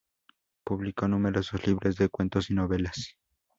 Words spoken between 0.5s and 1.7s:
Publicó numerosos